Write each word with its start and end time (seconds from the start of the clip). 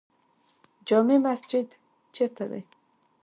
جامع 0.87 1.17
مسجد 1.29 1.67
چیرته 2.13 2.45
دی؟ 2.51 2.61